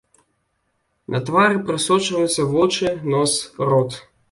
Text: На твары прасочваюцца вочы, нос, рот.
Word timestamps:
На 1.15 1.19
твары 1.27 1.59
прасочваюцца 1.67 2.49
вочы, 2.55 2.97
нос, 3.15 3.39
рот. 3.73 4.03